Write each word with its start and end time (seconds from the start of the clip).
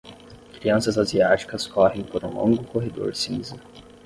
Crianças 0.53 0.97
asiáticas 0.97 1.67
correm 1.67 2.03
por 2.03 2.25
um 2.25 2.33
longo 2.33 2.63
corredor 2.63 3.15
cinza. 3.15 3.55